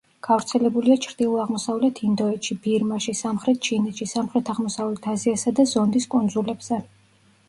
[0.25, 6.81] გავრცელებულია ჩრდილო-აღმოსავლეთ ინდოეთში, ბირმაში, სამხრეთ ჩინეთში, სამხრეთ-აღმოსავლეთ აზიასა და ზონდის კუნძულებზე.